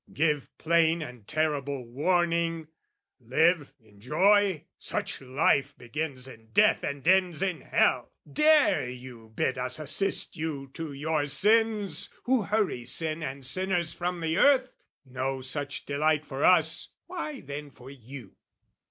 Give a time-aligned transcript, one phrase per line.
[0.13, 2.69] Give plain and terrible warning,
[3.19, 4.65] "Live, enjoy?
[4.79, 8.11] "Such life begins in death and ends in hell!
[8.33, 14.21] "Dare you bid us assist you to your sins "Who hurry sin and sinners from
[14.21, 14.73] the earth?
[15.05, 18.35] "No such delight for us, why then for you?